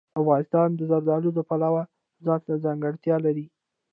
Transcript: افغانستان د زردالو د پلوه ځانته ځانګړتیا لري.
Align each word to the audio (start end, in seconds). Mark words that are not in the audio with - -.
افغانستان 0.21 0.67
د 0.75 0.81
زردالو 0.91 1.29
د 1.33 1.39
پلوه 1.49 1.83
ځانته 2.25 2.53
ځانګړتیا 2.63 3.15
لري. 3.25 3.45